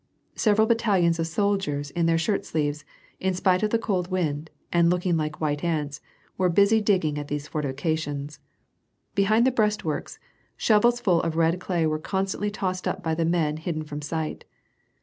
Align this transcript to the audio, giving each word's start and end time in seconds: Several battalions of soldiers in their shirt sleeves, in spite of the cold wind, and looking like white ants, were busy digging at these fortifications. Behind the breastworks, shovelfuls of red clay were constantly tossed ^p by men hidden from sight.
Several 0.35 0.65
battalions 0.65 1.19
of 1.19 1.27
soldiers 1.27 1.91
in 1.91 2.07
their 2.07 2.17
shirt 2.17 2.43
sleeves, 2.43 2.83
in 3.19 3.35
spite 3.35 3.61
of 3.61 3.69
the 3.69 3.77
cold 3.77 4.09
wind, 4.09 4.49
and 4.73 4.89
looking 4.89 5.15
like 5.15 5.39
white 5.39 5.63
ants, 5.63 6.01
were 6.39 6.49
busy 6.49 6.81
digging 6.81 7.19
at 7.19 7.27
these 7.27 7.47
fortifications. 7.47 8.39
Behind 9.13 9.45
the 9.45 9.51
breastworks, 9.51 10.17
shovelfuls 10.57 11.21
of 11.23 11.35
red 11.35 11.59
clay 11.59 11.85
were 11.85 11.99
constantly 11.99 12.49
tossed 12.49 12.85
^p 12.85 13.03
by 13.03 13.13
men 13.23 13.57
hidden 13.57 13.83
from 13.83 14.01
sight. 14.01 14.43